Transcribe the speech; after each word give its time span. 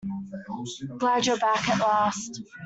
Glad 0.97 1.27
you're 1.27 1.37
back 1.37 1.69
at 1.69 1.79
last. 1.79 2.41